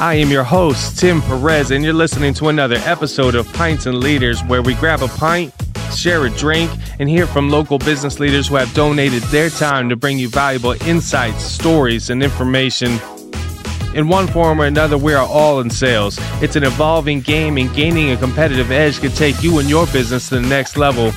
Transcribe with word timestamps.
I 0.00 0.14
am 0.14 0.30
your 0.30 0.44
host, 0.44 0.96
Tim 0.96 1.20
Perez, 1.20 1.72
and 1.72 1.82
you're 1.82 1.92
listening 1.92 2.32
to 2.34 2.50
another 2.50 2.76
episode 2.84 3.34
of 3.34 3.52
Pints 3.54 3.86
and 3.86 3.98
Leaders, 3.98 4.40
where 4.44 4.62
we 4.62 4.74
grab 4.74 5.02
a 5.02 5.08
pint, 5.08 5.52
share 5.92 6.24
a 6.24 6.30
drink, 6.30 6.70
and 7.00 7.08
hear 7.08 7.26
from 7.26 7.50
local 7.50 7.78
business 7.78 8.20
leaders 8.20 8.46
who 8.46 8.54
have 8.54 8.72
donated 8.74 9.24
their 9.24 9.50
time 9.50 9.88
to 9.88 9.96
bring 9.96 10.16
you 10.16 10.28
valuable 10.28 10.80
insights, 10.86 11.42
stories, 11.42 12.10
and 12.10 12.22
information. 12.22 12.92
In 13.96 14.06
one 14.06 14.28
form 14.28 14.60
or 14.60 14.66
another, 14.66 14.96
we 14.96 15.14
are 15.14 15.26
all 15.26 15.58
in 15.58 15.68
sales. 15.68 16.16
It's 16.40 16.54
an 16.54 16.62
evolving 16.62 17.20
game, 17.20 17.58
and 17.58 17.74
gaining 17.74 18.12
a 18.12 18.16
competitive 18.16 18.70
edge 18.70 19.00
can 19.00 19.10
take 19.10 19.42
you 19.42 19.58
and 19.58 19.68
your 19.68 19.86
business 19.86 20.28
to 20.28 20.36
the 20.36 20.42
next 20.42 20.76
level. 20.76 21.10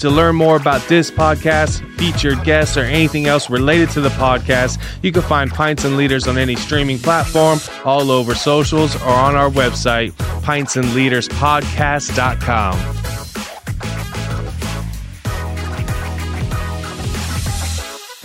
To 0.00 0.10
learn 0.10 0.34
more 0.36 0.56
about 0.56 0.86
this 0.88 1.10
podcast, 1.10 1.80
featured 1.98 2.44
guests, 2.44 2.76
or 2.76 2.82
anything 2.82 3.24
else 3.26 3.48
related 3.48 3.88
to 3.90 4.00
the 4.02 4.08
podcast, 4.10 4.78
you 5.02 5.12
can 5.12 5.22
find 5.22 5.50
Pints 5.50 5.84
and 5.84 5.96
Leaders 5.96 6.28
on 6.28 6.36
any 6.36 6.56
streaming 6.56 6.98
platform, 6.98 7.58
all 7.84 8.10
over 8.10 8.34
socials, 8.34 8.96
or 8.96 9.08
on 9.08 9.34
our 9.34 9.48
website, 9.48 10.12
pintsandleaderspodcast.com. 10.42 13.03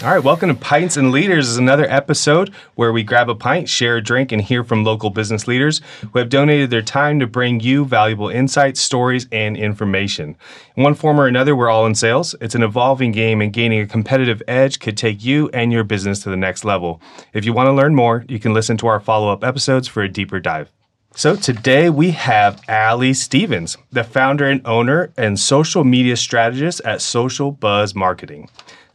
All 0.02 0.12
right, 0.12 0.24
welcome 0.24 0.48
to 0.48 0.56
Pints 0.56 0.96
and 0.96 1.12
Leaders. 1.12 1.50
Is 1.50 1.58
another 1.58 1.86
episode 1.90 2.54
where 2.76 2.94
we 2.94 3.04
grab 3.04 3.30
a 3.30 3.36
pint, 3.36 3.68
share 3.68 3.98
a 3.98 4.02
drink, 4.02 4.32
and 4.32 4.42
hear 4.42 4.64
from 4.64 4.86
local 4.86 5.10
business 5.10 5.46
leaders 5.46 5.82
who 6.00 6.20
have 6.20 6.30
donated 6.30 6.70
their 6.70 6.82
time 6.82 7.20
to 7.20 7.28
bring 7.28 7.60
you 7.60 7.84
valuable 7.84 8.30
insights, 8.30 8.80
stories, 8.80 9.28
and 9.34 9.58
information. 9.58 10.38
In 10.78 10.84
one 10.84 10.94
form 10.94 11.20
or 11.20 11.28
another, 11.28 11.54
we're 11.54 11.70
all 11.70 11.86
in 11.86 11.96
sales. 11.96 12.34
It's 12.40 12.56
an 12.56 12.64
evolving 12.64 13.12
game, 13.12 13.42
and 13.42 13.52
gaining 13.52 13.82
a 13.82 13.88
competitive 13.88 14.42
edge 14.48 14.80
could 14.80 14.96
take 14.96 15.22
you 15.22 15.50
and 15.50 15.74
your 15.74 15.84
business 15.84 16.24
to 16.24 16.30
the 16.30 16.38
next 16.38 16.64
level. 16.64 17.02
If 17.34 17.44
you 17.44 17.52
want 17.52 17.68
to 17.68 17.74
learn 17.74 17.94
more, 17.94 18.24
you 18.30 18.40
can 18.40 18.54
listen 18.54 18.78
to 18.78 18.88
our 18.88 19.02
follow 19.02 19.34
up 19.34 19.44
episodes 19.44 19.90
for 19.90 20.02
a 20.02 20.08
deeper 20.08 20.40
dive. 20.40 20.72
So 21.14 21.36
today 21.36 21.90
we 21.90 22.12
have 22.12 22.62
Ally 22.70 23.12
Stevens, 23.12 23.76
the 23.92 24.06
founder 24.06 24.50
and 24.50 24.66
owner 24.66 25.12
and 25.18 25.38
social 25.38 25.84
media 25.84 26.16
strategist 26.16 26.80
at 26.86 27.02
Social 27.02 27.52
Buzz 27.52 27.94
Marketing. 27.94 28.50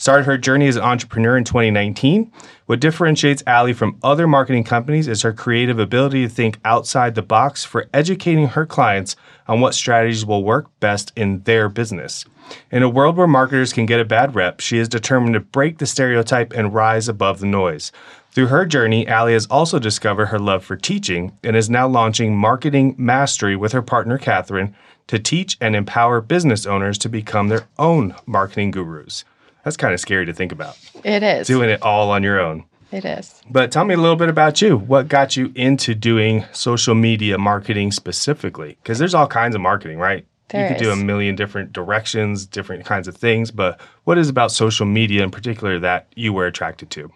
Started 0.04 0.26
her 0.26 0.36
journey 0.36 0.68
as 0.68 0.76
an 0.76 0.82
entrepreneur 0.82 1.34
in 1.34 1.44
2019. 1.44 2.30
What 2.66 2.78
differentiates 2.78 3.42
Ally 3.46 3.72
from 3.72 3.98
other 4.02 4.26
marketing 4.28 4.64
companies 4.64 5.08
is 5.08 5.22
her 5.22 5.32
creative 5.32 5.78
ability 5.78 6.24
to 6.24 6.28
think 6.28 6.58
outside 6.62 7.14
the 7.14 7.22
box 7.22 7.64
for 7.64 7.86
educating 7.94 8.48
her 8.48 8.66
clients 8.66 9.16
on 9.48 9.60
what 9.60 9.72
strategies 9.72 10.26
will 10.26 10.44
work 10.44 10.66
best 10.78 11.10
in 11.16 11.42
their 11.44 11.70
business. 11.70 12.26
In 12.70 12.82
a 12.82 12.88
world 12.90 13.16
where 13.16 13.26
marketers 13.26 13.72
can 13.72 13.86
get 13.86 13.98
a 13.98 14.04
bad 14.04 14.34
rep, 14.34 14.60
she 14.60 14.76
is 14.76 14.90
determined 14.90 15.32
to 15.32 15.40
break 15.40 15.78
the 15.78 15.86
stereotype 15.86 16.52
and 16.52 16.74
rise 16.74 17.08
above 17.08 17.40
the 17.40 17.46
noise. 17.46 17.90
Through 18.30 18.48
her 18.48 18.66
journey, 18.66 19.08
Ally 19.08 19.32
has 19.32 19.46
also 19.46 19.78
discovered 19.78 20.26
her 20.26 20.38
love 20.38 20.66
for 20.66 20.76
teaching 20.76 21.32
and 21.42 21.56
is 21.56 21.70
now 21.70 21.88
launching 21.88 22.36
Marketing 22.36 22.94
Mastery 22.98 23.56
with 23.56 23.72
her 23.72 23.80
partner, 23.80 24.18
Catherine, 24.18 24.76
to 25.06 25.18
teach 25.18 25.56
and 25.62 25.74
empower 25.74 26.20
business 26.20 26.66
owners 26.66 26.98
to 26.98 27.08
become 27.08 27.48
their 27.48 27.68
own 27.78 28.14
marketing 28.26 28.70
gurus. 28.70 29.24
That's 29.64 29.76
kind 29.76 29.94
of 29.94 30.00
scary 30.00 30.26
to 30.26 30.32
think 30.32 30.52
about. 30.52 30.78
It 31.02 31.22
is. 31.22 31.46
Doing 31.46 31.70
it 31.70 31.82
all 31.82 32.10
on 32.10 32.22
your 32.22 32.40
own. 32.40 32.64
It 32.92 33.04
is. 33.04 33.42
But 33.50 33.72
tell 33.72 33.84
me 33.84 33.94
a 33.94 33.98
little 33.98 34.16
bit 34.16 34.28
about 34.28 34.62
you. 34.62 34.76
What 34.76 35.08
got 35.08 35.36
you 35.36 35.52
into 35.56 35.94
doing 35.94 36.44
social 36.52 36.94
media 36.94 37.38
marketing 37.38 37.90
specifically? 37.90 38.76
Because 38.82 38.98
there's 38.98 39.14
all 39.14 39.26
kinds 39.26 39.54
of 39.54 39.60
marketing, 39.60 39.98
right? 39.98 40.26
There 40.50 40.68
you 40.68 40.74
could 40.74 40.82
do 40.82 40.92
a 40.92 40.96
million 40.96 41.34
different 41.34 41.72
directions, 41.72 42.46
different 42.46 42.84
kinds 42.84 43.08
of 43.08 43.16
things, 43.16 43.50
but 43.50 43.80
what 44.04 44.18
is 44.18 44.28
about 44.28 44.52
social 44.52 44.86
media 44.86 45.22
in 45.22 45.30
particular 45.30 45.78
that 45.78 46.06
you 46.14 46.32
were 46.32 46.46
attracted 46.46 46.90
to? 46.90 47.10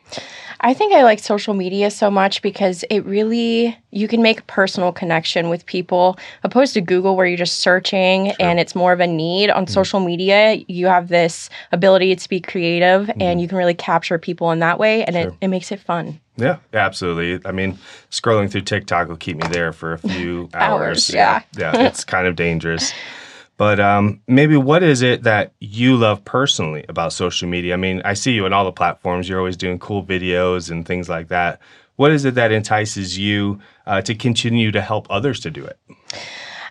I 0.60 0.74
think 0.74 0.92
I 0.92 1.04
like 1.04 1.20
social 1.20 1.54
media 1.54 1.90
so 1.90 2.10
much 2.10 2.42
because 2.42 2.84
it 2.90 3.04
really 3.04 3.78
you 3.90 4.08
can 4.08 4.22
make 4.22 4.40
a 4.40 4.42
personal 4.44 4.90
connection 4.90 5.48
with 5.48 5.64
people 5.66 6.18
opposed 6.42 6.74
to 6.74 6.80
Google 6.80 7.14
where 7.16 7.26
you're 7.26 7.36
just 7.36 7.60
searching 7.60 8.32
and 8.40 8.58
it's 8.58 8.74
more 8.74 8.92
of 8.92 9.00
a 9.00 9.06
need. 9.06 9.50
On 9.50 9.66
mm. 9.66 9.70
social 9.70 10.00
media, 10.00 10.62
you 10.66 10.86
have 10.86 11.08
this 11.08 11.48
ability 11.70 12.16
to 12.16 12.28
be 12.28 12.40
creative 12.40 13.06
mm. 13.06 13.22
and 13.22 13.40
you 13.40 13.46
can 13.46 13.56
really 13.56 13.74
capture 13.74 14.18
people 14.18 14.50
in 14.50 14.58
that 14.58 14.78
way 14.78 15.04
and 15.04 15.16
it, 15.16 15.32
it 15.40 15.48
makes 15.48 15.70
it 15.70 15.78
fun. 15.80 16.20
Yeah, 16.36 16.58
absolutely. 16.72 17.40
I 17.48 17.52
mean, 17.52 17.78
scrolling 18.10 18.50
through 18.50 18.62
TikTok 18.62 19.08
will 19.08 19.16
keep 19.16 19.36
me 19.36 19.48
there 19.48 19.72
for 19.72 19.92
a 19.92 19.98
few 19.98 20.48
Hours, 20.54 21.14
hours. 21.14 21.14
yeah, 21.14 21.42
it's 21.56 22.04
kind 22.04 22.26
of 22.26 22.36
dangerous. 22.36 22.92
But 23.58 23.80
um, 23.80 24.22
maybe 24.28 24.56
what 24.56 24.82
is 24.84 25.02
it 25.02 25.24
that 25.24 25.52
you 25.58 25.96
love 25.96 26.24
personally 26.24 26.84
about 26.88 27.12
social 27.12 27.48
media? 27.48 27.74
I 27.74 27.76
mean, 27.76 28.00
I 28.04 28.14
see 28.14 28.32
you 28.32 28.46
on 28.46 28.52
all 28.52 28.64
the 28.64 28.72
platforms. 28.72 29.28
You're 29.28 29.40
always 29.40 29.56
doing 29.56 29.80
cool 29.80 30.02
videos 30.02 30.70
and 30.70 30.86
things 30.86 31.08
like 31.08 31.28
that. 31.28 31.60
What 31.96 32.12
is 32.12 32.24
it 32.24 32.36
that 32.36 32.52
entices 32.52 33.18
you 33.18 33.58
uh, 33.84 34.00
to 34.02 34.14
continue 34.14 34.70
to 34.70 34.80
help 34.80 35.08
others 35.10 35.40
to 35.40 35.50
do 35.50 35.64
it? 35.64 35.76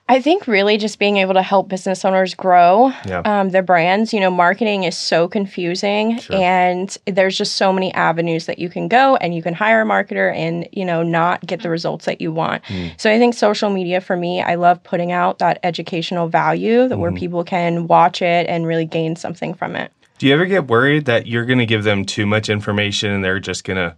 I 0.09 0.22
think 0.22 0.47
really 0.47 0.78
just 0.78 1.00
being 1.00 1.18
able 1.18 1.34
to 1.34 1.41
help 1.41 1.68
business 1.68 2.06
owners 2.06 2.34
grow 2.34 2.94
Yeah. 3.06 3.22
um, 3.25 3.50
their 3.50 3.62
brands. 3.62 4.13
You 4.13 4.22
know, 4.22 4.31
marketing 4.31 4.84
is 4.85 4.95
so 4.97 5.28
confusing, 5.28 6.18
Sure. 6.19 6.38
and 6.41 6.97
there's 7.06 7.38
just 7.38 7.57
so 7.57 7.73
many 7.73 7.94
avenues 7.94 8.46
that 8.46 8.57
you 8.57 8.69
can 8.69 8.88
go, 8.88 9.17
and 9.17 9.35
you 9.35 9.44
can 9.44 9.53
hire 9.53 9.81
a 9.81 9.85
marketer 9.85 10.34
and 10.34 10.67
you 10.72 10.85
know 10.85 11.03
not 11.03 11.46
get 11.46 11.62
the 11.62 11.69
results 11.69 12.06
that 12.06 12.22
you 12.22 12.31
want. 12.31 12.63
Hmm. 12.67 12.88
So 12.96 13.12
I 13.12 13.17
think 13.19 13.34
social 13.34 13.69
media 13.69 14.00
for 14.00 14.16
me, 14.16 14.41
I 14.41 14.56
love 14.56 14.81
putting 14.84 15.12
out 15.12 15.40
that 15.40 15.59
educational 15.63 16.29
value 16.29 16.88
that 16.88 16.96
Hmm. 16.96 17.01
where 17.01 17.12
people 17.12 17.44
can 17.44 17.88
watch 17.88 18.22
it 18.22 18.47
and 18.47 18.66
really 18.66 18.85
gain 18.85 19.17
something 19.17 19.53
from 19.53 19.75
it. 19.75 19.91
Do 20.19 20.25
you 20.28 20.34
ever 20.34 20.46
get 20.46 20.67
worried 20.67 21.06
that 21.06 21.28
you're 21.28 21.46
going 21.46 21.59
to 21.59 21.66
give 21.66 21.84
them 21.84 22.03
too 22.06 22.25
much 22.25 22.50
information 22.50 23.12
and 23.12 23.23
they're 23.23 23.40
just 23.40 23.63
going 23.66 23.78
to 23.78 23.94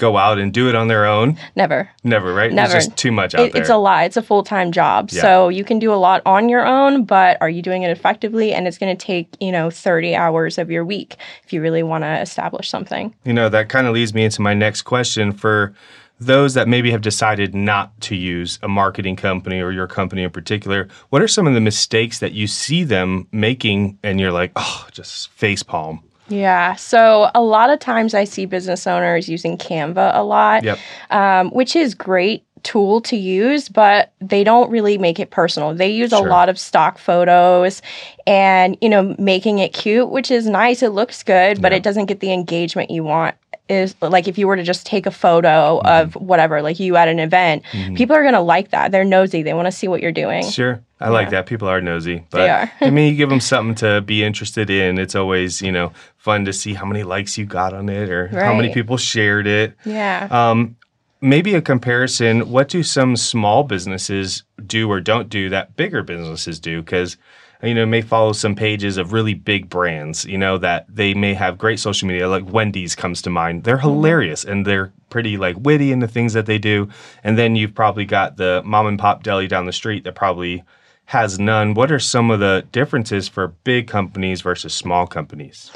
go 0.00 0.16
out 0.16 0.38
and 0.38 0.52
do 0.52 0.68
it 0.68 0.74
on 0.74 0.88
their 0.88 1.06
own? 1.06 1.38
Never. 1.54 1.88
Never, 2.02 2.34
right? 2.34 2.52
Never. 2.52 2.76
It's 2.76 2.86
just 2.86 2.96
too 2.96 3.12
much 3.12 3.34
out 3.34 3.42
It, 3.46 3.52
there. 3.52 3.60
it's 3.60 3.70
a 3.70 3.76
lot. 3.76 4.06
It's 4.06 4.16
a 4.16 4.22
full 4.22 4.42
time 4.42 4.72
job. 4.72 5.10
Yeah. 5.12 5.20
So 5.22 5.48
you 5.48 5.62
can 5.62 5.78
do 5.78 5.92
a 5.92 5.96
lot 5.96 6.22
on 6.26 6.48
your 6.48 6.66
own, 6.66 7.04
but 7.04 7.36
are 7.40 7.50
you 7.50 7.62
doing 7.62 7.82
it 7.82 7.90
effectively? 7.90 8.52
And 8.52 8.66
it's 8.66 8.78
going 8.78 8.96
to 8.96 9.06
take, 9.06 9.28
you 9.38 9.52
know, 9.52 9.70
30 9.70 10.16
hours 10.16 10.58
of 10.58 10.70
your 10.70 10.84
week 10.84 11.16
if 11.44 11.52
you 11.52 11.60
really 11.62 11.82
want 11.82 12.02
to 12.02 12.20
establish 12.20 12.68
something. 12.68 13.14
You 13.24 13.34
know, 13.34 13.48
that 13.50 13.68
kind 13.68 13.86
of 13.86 13.94
leads 13.94 14.14
me 14.14 14.24
into 14.24 14.42
my 14.42 14.54
next 14.54 14.82
question 14.82 15.32
for 15.32 15.74
those 16.18 16.54
that 16.54 16.68
maybe 16.68 16.90
have 16.90 17.00
decided 17.00 17.54
not 17.54 17.98
to 18.02 18.14
use 18.14 18.58
a 18.62 18.68
marketing 18.68 19.16
company 19.16 19.60
or 19.60 19.70
your 19.70 19.86
company 19.86 20.22
in 20.22 20.30
particular. 20.30 20.88
What 21.08 21.22
are 21.22 21.28
some 21.28 21.46
of 21.46 21.54
the 21.54 21.60
mistakes 21.60 22.18
that 22.18 22.32
you 22.32 22.46
see 22.46 22.84
them 22.84 23.26
making 23.32 23.98
and 24.02 24.20
you're 24.20 24.32
like, 24.32 24.52
oh, 24.56 24.86
just 24.92 25.30
face 25.30 25.62
palm? 25.62 26.02
Yeah. 26.30 26.76
So 26.76 27.30
a 27.34 27.42
lot 27.42 27.70
of 27.70 27.78
times 27.80 28.14
I 28.14 28.24
see 28.24 28.46
business 28.46 28.86
owners 28.86 29.28
using 29.28 29.58
Canva 29.58 30.12
a 30.14 30.22
lot, 30.22 30.64
Yep. 30.64 30.78
um, 31.10 31.50
which 31.50 31.74
is 31.76 31.94
great 31.94 32.44
tool 32.62 33.00
to 33.00 33.16
use 33.16 33.70
but 33.70 34.12
they 34.20 34.44
don't 34.44 34.70
really 34.70 34.98
make 34.98 35.18
it 35.18 35.30
personal 35.30 35.74
they 35.74 35.88
use 35.88 36.10
Sure. 36.10 36.26
a 36.26 36.30
lot 36.30 36.50
of 36.50 36.58
stock 36.58 36.98
photos 36.98 37.80
and 38.26 38.76
you 38.82 38.88
know 38.90 39.16
making 39.18 39.60
it 39.60 39.72
cute 39.72 40.10
which 40.10 40.30
is 40.30 40.46
nice 40.46 40.82
it 40.82 40.90
looks 40.90 41.22
good 41.22 41.62
but 41.62 41.72
Yeah. 41.72 41.78
it 41.78 41.82
doesn't 41.82 42.04
get 42.04 42.20
the 42.20 42.30
engagement 42.34 42.90
you 42.90 43.02
want 43.02 43.34
is 43.70 43.94
like 44.02 44.26
if 44.28 44.36
you 44.38 44.46
were 44.48 44.56
to 44.56 44.62
just 44.62 44.84
take 44.86 45.06
a 45.06 45.10
photo 45.10 45.80
Mm-hmm. 45.80 45.86
of 46.08 46.14
whatever 46.16 46.60
like 46.62 46.80
you 46.80 46.96
at 46.96 47.08
an 47.08 47.18
event 47.20 47.62
people 47.94 48.14
are 48.16 48.22
going 48.22 48.34
to 48.34 48.40
like 48.40 48.70
that 48.70 48.90
they're 48.92 49.04
nosy 49.04 49.42
they 49.42 49.54
want 49.54 49.66
to 49.66 49.72
see 49.72 49.88
what 49.88 50.00
you're 50.02 50.12
doing 50.12 50.44
Sure. 50.50 50.82
I 51.02 51.08
like 51.08 51.30
that. 51.30 51.46
People 51.46 51.66
are 51.66 51.80
nosy. 51.80 52.24
But 52.30 52.38
They 52.38 52.48
are. 52.50 52.70
I 52.82 52.90
mean, 52.90 53.10
you 53.10 53.16
give 53.16 53.30
them 53.34 53.40
something 53.40 53.74
to 53.76 54.02
be 54.02 54.22
interested 54.22 54.68
in. 54.68 54.98
It's 54.98 55.14
always, 55.14 55.62
you 55.62 55.72
know, 55.72 55.92
fun 56.18 56.44
to 56.44 56.52
see 56.52 56.74
how 56.74 56.84
many 56.84 57.04
likes 57.04 57.38
you 57.38 57.46
got 57.46 57.72
on 57.72 57.88
it 57.88 58.10
or 58.10 58.28
how 58.28 58.52
many 58.52 58.70
people 58.74 58.98
shared 58.98 59.46
it. 59.46 59.74
yeah 59.86 60.28
Um, 60.30 60.76
maybe 61.20 61.54
a 61.54 61.62
comparison. 61.62 62.50
What 62.50 62.68
do 62.68 62.82
some 62.82 63.16
small 63.16 63.64
businesses 63.64 64.42
do 64.66 64.90
or 64.90 65.00
don't 65.00 65.28
do 65.28 65.48
that 65.50 65.76
bigger 65.76 66.02
businesses 66.02 66.58
do? 66.60 66.82
Because 66.82 67.16
you 67.62 67.74
know, 67.74 67.84
may 67.84 68.00
follow 68.00 68.32
some 68.32 68.54
pages 68.54 68.96
of 68.96 69.12
really 69.12 69.34
big 69.34 69.68
brands. 69.68 70.24
You 70.24 70.38
know 70.38 70.56
that 70.58 70.86
they 70.88 71.12
may 71.14 71.34
have 71.34 71.58
great 71.58 71.78
social 71.78 72.08
media. 72.08 72.28
Like 72.28 72.50
Wendy's 72.50 72.94
comes 72.94 73.20
to 73.22 73.30
mind. 73.30 73.64
They're 73.64 73.76
mm-hmm. 73.76 73.88
hilarious 73.88 74.44
and 74.44 74.66
they're 74.66 74.92
pretty 75.10 75.36
like 75.36 75.56
witty 75.58 75.92
in 75.92 75.98
the 75.98 76.08
things 76.08 76.32
that 76.32 76.46
they 76.46 76.58
do. 76.58 76.88
And 77.22 77.36
then 77.36 77.56
you've 77.56 77.74
probably 77.74 78.04
got 78.04 78.36
the 78.36 78.62
mom 78.64 78.86
and 78.86 78.98
pop 78.98 79.22
deli 79.22 79.46
down 79.46 79.66
the 79.66 79.72
street 79.72 80.04
that 80.04 80.14
probably 80.14 80.64
has 81.06 81.38
none. 81.38 81.74
What 81.74 81.90
are 81.90 81.98
some 81.98 82.30
of 82.30 82.38
the 82.40 82.64
differences 82.70 83.28
for 83.28 83.48
big 83.48 83.88
companies 83.88 84.42
versus 84.42 84.72
small 84.72 85.06
companies? 85.06 85.70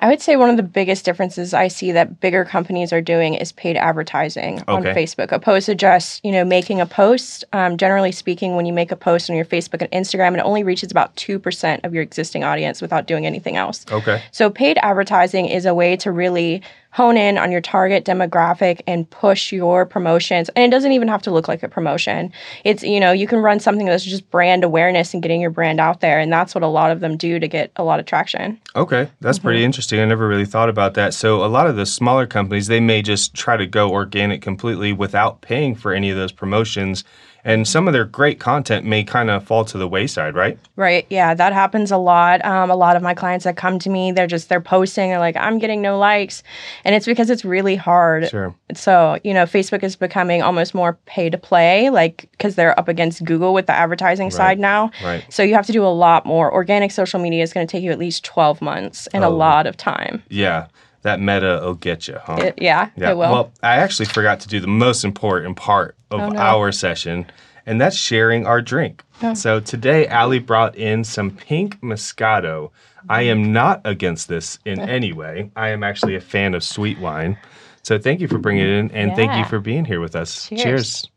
I 0.00 0.08
would 0.08 0.20
say 0.20 0.36
one 0.36 0.48
of 0.50 0.56
the 0.56 0.62
biggest 0.62 1.04
differences 1.04 1.52
I 1.52 1.68
see 1.68 1.92
that 1.92 2.20
bigger 2.20 2.44
companies 2.44 2.92
are 2.92 3.02
doing 3.02 3.34
is 3.34 3.52
paid 3.52 3.76
advertising 3.76 4.62
on 4.66 4.86
Okay. 4.86 4.94
Facebook, 4.94 5.30
opposed 5.30 5.66
to 5.66 5.74
just 5.74 6.24
you 6.24 6.32
know 6.32 6.44
making 6.44 6.80
a 6.80 6.86
post. 6.86 7.44
Um, 7.52 7.76
generally 7.76 8.10
speaking, 8.10 8.56
when 8.56 8.66
you 8.66 8.72
make 8.72 8.90
a 8.90 8.96
post 8.96 9.28
on 9.30 9.36
your 9.36 9.44
Facebook 9.44 9.82
and 9.82 9.90
Instagram, 9.92 10.34
it 10.34 10.40
only 10.40 10.62
reaches 10.62 10.90
about 10.90 11.14
two 11.16 11.38
percent 11.38 11.84
of 11.84 11.92
your 11.94 12.02
existing 12.02 12.44
audience 12.44 12.80
without 12.80 13.06
doing 13.06 13.26
anything 13.26 13.56
else. 13.56 13.84
Okay. 13.92 14.22
So 14.32 14.50
paid 14.50 14.78
advertising 14.82 15.46
is 15.46 15.66
a 15.66 15.74
way 15.74 15.96
to 15.96 16.10
really 16.10 16.62
hone 16.92 17.16
in 17.16 17.38
on 17.38 17.52
your 17.52 17.60
target 17.60 18.04
demographic 18.04 18.80
and 18.86 19.08
push 19.10 19.52
your 19.52 19.86
promotions. 19.86 20.48
And 20.50 20.64
it 20.64 20.74
doesn't 20.74 20.90
even 20.90 21.06
have 21.06 21.22
to 21.22 21.30
look 21.30 21.46
like 21.46 21.62
a 21.62 21.68
promotion. 21.68 22.32
It's, 22.64 22.82
you 22.82 22.98
know, 22.98 23.12
you 23.12 23.28
can 23.28 23.38
run 23.38 23.60
something 23.60 23.86
that's 23.86 24.04
just 24.04 24.28
brand 24.30 24.64
awareness 24.64 25.14
and 25.14 25.22
getting 25.22 25.40
your 25.40 25.50
brand 25.50 25.78
out 25.78 26.00
there. 26.00 26.18
And 26.18 26.32
that's 26.32 26.52
what 26.54 26.64
a 26.64 26.66
lot 26.66 26.90
of 26.90 26.98
them 26.98 27.16
do 27.16 27.38
to 27.38 27.46
get 27.46 27.70
a 27.76 27.84
lot 27.84 28.00
of 28.00 28.06
traction. 28.06 28.60
Okay, 28.74 29.08
that's 29.20 29.38
pretty 29.38 29.64
interesting. 29.64 29.89
I 29.98 30.04
never 30.04 30.28
really 30.28 30.44
thought 30.44 30.68
about 30.68 30.94
that. 30.94 31.14
So 31.14 31.44
a 31.44 31.48
lot 31.48 31.66
of 31.66 31.76
the 31.76 31.86
smaller 31.86 32.26
companies, 32.26 32.66
they 32.66 32.80
may 32.80 33.02
just 33.02 33.34
try 33.34 33.56
to 33.56 33.66
go 33.66 33.90
organic 33.90 34.42
completely 34.42 34.92
without 34.92 35.40
paying 35.40 35.74
for 35.74 35.92
any 35.92 36.10
of 36.10 36.16
those 36.16 36.32
promotions. 36.32 37.02
And 37.44 37.66
some 37.66 37.86
of 37.88 37.92
their 37.94 38.04
great 38.04 38.38
content 38.38 38.84
may 38.84 39.02
kind 39.02 39.30
of 39.30 39.44
fall 39.44 39.64
to 39.64 39.78
the 39.78 39.88
wayside, 39.88 40.34
right? 40.34 40.58
Right. 40.76 41.06
Yeah, 41.08 41.32
that 41.34 41.52
happens 41.52 41.90
a 41.90 41.96
lot. 41.96 42.44
Um, 42.44 42.70
a 42.70 42.76
lot 42.76 42.96
of 42.96 43.02
my 43.02 43.14
clients 43.14 43.44
that 43.44 43.56
come 43.56 43.78
to 43.78 43.88
me, 43.90 44.12
they're 44.12 44.26
just 44.26 44.48
they're 44.48 44.60
posting. 44.60 45.10
They're 45.10 45.18
like, 45.18 45.36
I'm 45.36 45.58
getting 45.58 45.80
no 45.80 45.98
likes, 45.98 46.42
and 46.84 46.94
it's 46.94 47.06
because 47.06 47.30
it's 47.30 47.44
really 47.44 47.76
hard. 47.76 48.28
Sure. 48.28 48.54
So 48.74 49.18
you 49.24 49.32
know, 49.32 49.44
Facebook 49.44 49.82
is 49.82 49.96
becoming 49.96 50.42
almost 50.42 50.74
more 50.74 50.98
pay 51.06 51.30
to 51.30 51.38
play, 51.38 51.88
like 51.90 52.28
because 52.32 52.56
they're 52.56 52.78
up 52.78 52.88
against 52.88 53.24
Google 53.24 53.54
with 53.54 53.66
the 53.66 53.72
advertising 53.74 54.30
side 54.30 54.58
now. 54.58 54.90
Right. 55.02 55.24
So 55.30 55.42
you 55.42 55.54
have 55.54 55.66
to 55.66 55.72
do 55.72 55.84
a 55.84 55.88
lot 55.88 56.26
more. 56.26 56.52
Organic 56.52 56.90
social 56.90 57.20
media 57.20 57.42
is 57.42 57.52
going 57.52 57.66
to 57.66 57.70
take 57.70 57.82
you 57.82 57.90
at 57.90 57.98
least 57.98 58.24
12 58.24 58.60
months 58.60 59.06
and 59.14 59.24
a 59.24 59.28
Oh. 59.28 59.34
lot 59.36 59.66
of 59.66 59.76
time. 59.76 60.22
Yeah, 60.28 60.66
that 61.02 61.20
meta 61.20 61.60
will 61.62 61.74
get 61.74 62.08
you, 62.08 62.18
huh? 62.22 62.36
It- 62.40 62.54
yeah, 62.58 62.90
Yeah. 62.96 63.10
it 63.10 63.16
will. 63.16 63.30
Well, 63.30 63.52
I 63.62 63.76
actually 63.76 64.06
forgot 64.06 64.40
to 64.40 64.48
do 64.48 64.60
the 64.60 64.66
most 64.66 65.04
important 65.04 65.56
part 65.56 65.96
of 66.10 66.20
Oh, 66.20 66.28
no. 66.28 66.38
our 66.38 66.72
session, 66.72 67.26
and 67.66 67.80
that's 67.80 67.96
sharing 67.96 68.46
our 68.46 68.60
drink. 68.60 69.02
Oh. 69.22 69.34
So 69.34 69.60
today, 69.60 70.06
Ally 70.06 70.38
brought 70.38 70.76
in 70.76 71.04
some 71.04 71.30
pink 71.30 71.80
Moscato. 71.80 72.70
I 73.08 73.22
am 73.22 73.52
not 73.52 73.80
against 73.84 74.28
this 74.28 74.58
in 74.66 74.78
any 74.80 75.12
way. 75.12 75.50
I 75.56 75.68
am 75.68 75.82
actually 75.82 76.16
a 76.16 76.20
fan 76.20 76.54
of 76.54 76.62
sweet 76.62 76.98
wine. 76.98 77.38
So 77.82 77.98
thank 77.98 78.20
you 78.20 78.28
for 78.28 78.36
bringing 78.38 78.64
it 78.64 78.70
in, 78.78 78.90
and 78.90 79.16
thank 79.16 79.32
you 79.36 79.44
for 79.46 79.58
being 79.58 79.86
here 79.86 80.00
with 80.00 80.14
us. 80.14 80.48
Cheers. 80.48 81.08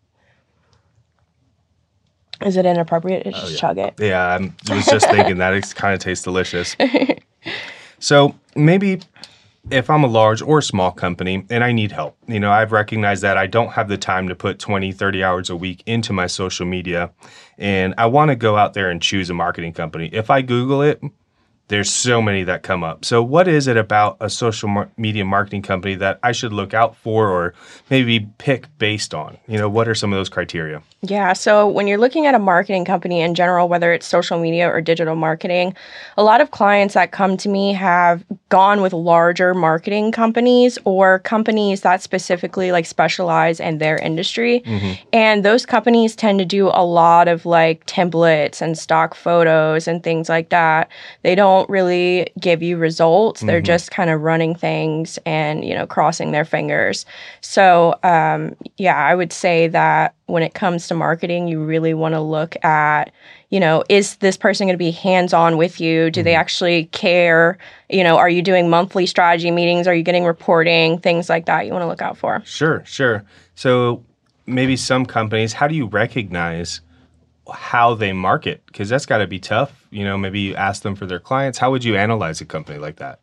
is 2.41 2.57
it 2.57 2.65
inappropriate 2.65 3.23
to 3.23 3.29
oh, 3.29 3.31
just 3.31 3.45
Oh, 3.45 3.49
yeah. 3.49 3.57
chug 3.57 3.77
it? 3.77 3.93
Yeah, 3.99 4.37
I 4.69 4.75
was 4.75 4.85
just 4.85 5.09
thinking 5.09 5.37
that 5.37 5.53
it 5.53 5.73
kind 5.75 5.93
of 5.93 5.99
tastes 6.01 6.23
delicious. 6.23 6.75
so 7.99 8.35
maybe 8.55 8.99
if 9.71 9.89
I'm 9.89 10.03
a 10.03 10.07
large 10.07 10.41
or 10.41 10.61
small 10.61 10.91
company 10.91 11.45
and 11.49 11.63
I 11.63 11.71
need 11.71 11.91
help, 11.91 12.17
you 12.27 12.39
know, 12.39 12.51
I've 12.51 12.71
recognized 12.71 13.23
that 13.23 13.37
I 13.37 13.47
don't 13.47 13.71
have 13.71 13.87
the 13.87 13.97
time 13.97 14.27
to 14.27 14.35
put 14.35 14.59
20, 14.59 14.91
30 14.91 15.23
hours 15.23 15.49
a 15.49 15.55
week 15.55 15.83
into 15.85 16.13
my 16.13 16.27
social 16.27 16.65
media 16.65 17.11
and 17.57 17.93
I 17.97 18.07
want 18.07 18.29
to 18.29 18.35
go 18.35 18.57
out 18.57 18.73
there 18.73 18.89
and 18.89 19.01
choose 19.01 19.29
a 19.29 19.33
marketing 19.33 19.73
company. 19.73 20.09
If 20.11 20.29
I 20.29 20.41
Google 20.41 20.81
it, 20.81 21.01
there's 21.73 21.91
so 21.91 22.21
many 22.21 22.43
that 22.43 22.61
come 22.61 22.83
up. 22.83 23.03
So, 23.03 23.23
what 23.23 23.47
is 23.47 23.67
it 23.67 23.77
about 23.77 24.17
a 24.19 24.29
social 24.29 24.69
mar- 24.69 24.91
media 24.95 25.25
marketing 25.25 25.63
company 25.63 25.95
that 25.95 26.19
I 26.21 26.31
should 26.31 26.53
look 26.53 26.71
out 26.75 26.95
for 26.95 27.29
or 27.29 27.55
maybe 27.89 28.29
pick 28.37 28.67
based 28.77 29.15
on? 29.15 29.39
You 29.47 29.57
know, 29.57 29.67
what 29.67 29.87
are 29.87 29.95
some 29.95 30.13
of 30.13 30.19
those 30.19 30.29
criteria? 30.29 30.83
Yeah. 31.05 31.33
So 31.33 31.67
when 31.67 31.85
you're 31.87 31.97
looking 31.97 32.27
at 32.27 32.33
a 32.33 32.39
marketing 32.39 32.85
company 32.85 33.19
in 33.19 33.35
general, 33.35 33.67
whether 33.67 33.91
it's 33.91 34.07
social 34.07 34.39
media 34.39 34.69
or 34.69 34.79
digital 34.79 35.15
marketing, 35.15 35.75
a 36.15 36.23
lot 36.23 36.39
of 36.39 36.51
clients 36.51 36.93
that 36.93 37.11
come 37.11 37.35
to 37.37 37.49
me 37.49 37.73
have 37.73 38.23
gone 38.47 38.81
with 38.81 38.93
larger 38.93 39.53
marketing 39.53 40.13
companies 40.13 40.79
or 40.85 41.19
companies 41.19 41.81
that 41.81 42.01
specifically 42.01 42.71
like 42.71 42.85
specialize 42.85 43.59
in 43.59 43.79
their 43.79 43.97
industry. 43.97 44.61
Mm-hmm. 44.61 44.93
And 45.11 45.43
those 45.43 45.65
companies 45.65 46.15
tend 46.15 46.39
to 46.39 46.45
do 46.45 46.67
a 46.67 46.85
lot 46.85 47.27
of 47.27 47.45
like 47.45 47.85
templates 47.85 48.61
and 48.61 48.77
stock 48.77 49.13
photos 49.13 49.89
and 49.89 50.03
things 50.03 50.29
like 50.29 50.49
that. 50.49 50.89
They 51.23 51.35
don't 51.35 51.62
really 51.69 52.31
give 52.39 52.61
you 52.61 52.77
results. 52.77 53.41
They're 53.41 53.61
just 53.61 53.91
kind 53.91 54.09
of 54.09 54.21
running 54.21 54.55
things 54.55 55.19
and, 55.25 55.65
you 55.65 55.73
know, 55.73 55.85
crossing 55.85 56.31
their 56.31 56.45
fingers. 56.45 57.05
So, 57.41 57.95
um, 58.03 58.55
yeah, 58.77 58.95
I 58.95 59.15
would 59.15 59.33
say 59.33 59.67
that 59.67 60.15
when 60.25 60.43
it 60.43 60.53
comes 60.53 60.87
to 60.87 60.95
marketing, 60.95 61.47
you 61.47 61.63
really 61.63 61.93
want 61.93 62.13
to 62.15 62.21
look 62.21 62.55
at, 62.63 63.11
you 63.49 63.59
know, 63.59 63.83
is 63.89 64.15
this 64.17 64.37
person 64.37 64.67
going 64.67 64.73
to 64.73 64.77
be 64.77 64.91
hands 64.91 65.33
on 65.33 65.57
with 65.57 65.79
you? 65.79 66.09
Do 66.09 66.23
they 66.23 66.35
actually 66.35 66.85
care? 66.85 67.57
You 67.89 68.03
know, 68.03 68.17
are 68.17 68.29
you 68.29 68.41
doing 68.41 68.69
monthly 68.69 69.05
strategy 69.05 69.51
meetings? 69.51 69.87
Are 69.87 69.93
you 69.93 70.03
getting 70.03 70.25
reporting? 70.25 70.97
Things 70.99 71.29
like 71.29 71.45
that 71.45 71.65
you 71.65 71.71
want 71.71 71.83
to 71.83 71.87
look 71.87 72.01
out 72.01 72.17
for. 72.17 72.41
Sure, 72.45 72.83
sure. 72.85 73.23
So 73.55 74.03
maybe 74.45 74.75
some 74.75 75.05
companies, 75.05 75.53
how 75.53 75.67
do 75.67 75.75
you 75.75 75.85
recognize 75.85 76.81
how 77.51 77.93
they 77.95 78.13
market? 78.13 78.63
Because 78.67 78.89
that's 78.89 79.05
got 79.05 79.17
to 79.19 79.27
be 79.27 79.39
tough. 79.39 79.85
You 79.91 80.03
know, 80.03 80.17
maybe 80.17 80.39
you 80.39 80.55
ask 80.55 80.83
them 80.83 80.95
for 80.95 81.05
their 81.05 81.19
clients. 81.19 81.57
How 81.57 81.71
would 81.71 81.83
you 81.83 81.95
analyze 81.95 82.41
a 82.41 82.45
company 82.45 82.79
like 82.79 82.97
that? 82.97 83.19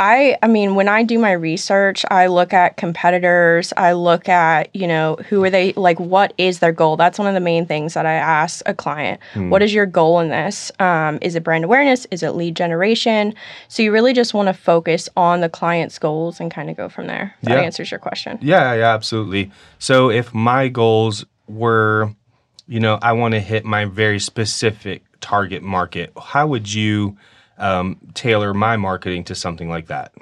I 0.00 0.38
I 0.42 0.48
mean, 0.48 0.76
when 0.76 0.88
I 0.88 1.02
do 1.02 1.18
my 1.18 1.32
research, 1.32 2.06
I 2.10 2.26
look 2.28 2.54
at 2.54 2.78
competitors, 2.78 3.72
I 3.76 3.92
look 3.92 4.30
at, 4.30 4.74
you 4.74 4.86
know, 4.86 5.16
who 5.28 5.44
are 5.44 5.50
they 5.50 5.74
like 5.74 6.00
what 6.00 6.32
is 6.38 6.60
their 6.60 6.72
goal? 6.72 6.96
That's 6.96 7.18
one 7.18 7.28
of 7.28 7.34
the 7.34 7.40
main 7.40 7.66
things 7.66 7.92
that 7.94 8.06
I 8.06 8.14
ask 8.14 8.62
a 8.66 8.72
client. 8.72 9.20
What 9.34 9.62
is 9.62 9.74
your 9.74 9.84
goal 9.84 10.18
in 10.20 10.30
this? 10.30 10.72
Um, 10.80 11.18
is 11.20 11.34
it 11.34 11.44
brand 11.44 11.64
awareness? 11.64 12.06
Is 12.10 12.22
it 12.22 12.30
lead 12.30 12.56
generation? 12.56 13.34
So 13.68 13.82
you 13.82 13.92
really 13.92 14.14
just 14.14 14.32
want 14.32 14.46
to 14.48 14.54
focus 14.54 15.10
on 15.18 15.42
the 15.42 15.50
client's 15.50 15.98
goals 15.98 16.40
and 16.40 16.50
kind 16.50 16.70
of 16.70 16.78
go 16.78 16.88
from 16.88 17.06
there. 17.06 17.34
That 17.42 17.58
Yeah. 17.58 17.60
answers 17.60 17.90
your 17.90 18.00
question. 18.00 18.38
Yeah, 18.40 18.72
yeah, 18.72 18.94
absolutely. 18.94 19.50
So 19.78 20.10
if 20.10 20.32
my 20.32 20.68
goals 20.68 21.26
were, 21.54 22.14
you 22.66 22.80
know, 22.80 22.98
I 23.00 23.12
want 23.12 23.34
to 23.34 23.40
hit 23.40 23.64
my 23.64 23.84
very 23.84 24.20
specific 24.20 25.02
target 25.20 25.62
market, 25.62 26.12
how 26.20 26.46
would 26.46 26.72
you 26.72 27.16
um, 27.60 27.96
tailor 28.14 28.52
my 28.52 28.76
marketing 28.76 29.24
to 29.24 29.34
something 29.34 29.68
like 29.68 29.86
that? 29.86 30.12